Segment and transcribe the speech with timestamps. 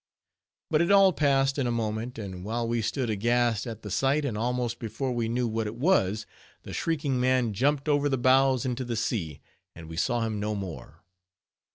[0.71, 4.25] But it all passed in a moment; and while we stood aghast at the sight,
[4.25, 6.25] and almost before we knew what it was,
[6.63, 9.41] the shrieking man jumped over the bows into the sea,
[9.75, 11.03] and we saw him no more.